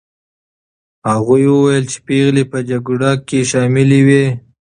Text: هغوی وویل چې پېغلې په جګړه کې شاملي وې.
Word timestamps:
هغوی 1.11 1.43
وویل 1.49 1.85
چې 1.91 1.97
پېغلې 2.05 2.43
په 2.51 2.59
جګړه 2.69 3.11
کې 3.27 3.39
شاملي 3.51 4.01
وې. 4.07 4.25